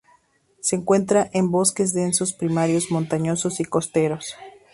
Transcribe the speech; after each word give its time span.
Se 0.61 0.75
encuentra 0.75 1.29
en 1.31 1.51
bosques 1.51 1.93
densos 1.93 2.33
primarios 2.33 2.89
montañosos 2.89 3.59
y 3.59 3.65
costeros. 3.65 4.33